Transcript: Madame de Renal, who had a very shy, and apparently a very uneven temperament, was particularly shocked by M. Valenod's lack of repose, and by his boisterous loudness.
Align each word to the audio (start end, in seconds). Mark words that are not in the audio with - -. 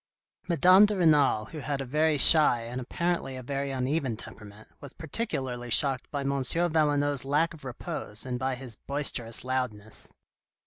Madame 0.47 0.87
de 0.87 0.97
Renal, 0.97 1.45
who 1.45 1.59
had 1.59 1.79
a 1.79 1.85
very 1.85 2.17
shy, 2.17 2.61
and 2.63 2.81
apparently 2.81 3.35
a 3.35 3.43
very 3.43 3.69
uneven 3.69 4.17
temperament, 4.17 4.67
was 4.79 4.93
particularly 4.93 5.69
shocked 5.69 6.09
by 6.09 6.21
M. 6.21 6.29
Valenod's 6.41 7.23
lack 7.23 7.53
of 7.53 7.63
repose, 7.63 8.25
and 8.25 8.39
by 8.39 8.55
his 8.55 8.73
boisterous 8.75 9.43
loudness. 9.43 10.11